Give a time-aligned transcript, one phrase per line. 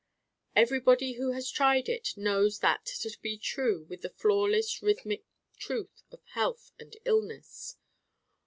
[0.55, 5.25] Everybody who has tried it knows that to be true with the flawless Rhythmic
[5.59, 7.77] truth of health and illness.